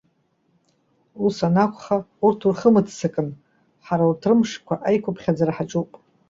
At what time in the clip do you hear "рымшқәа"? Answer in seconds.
4.29-4.75